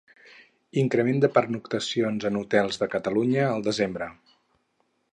[0.83, 4.13] Increment de pernoctacions en hotels de Catalunya al desembre.